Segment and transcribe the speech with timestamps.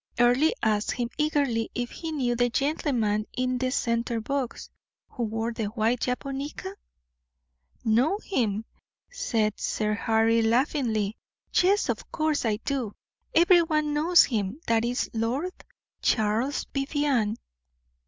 [0.19, 4.71] Earle asked him eagerly if he knew the gentleman in the center box,
[5.11, 6.75] who wore the white japonica?
[7.85, 8.65] "Know him!"
[9.11, 11.17] said Sir Harry, laughingly;
[11.53, 12.95] "yes, of course I do
[13.35, 14.59] every one knows him.
[14.65, 15.53] That is Lord
[16.01, 17.35] Charles Vivianne."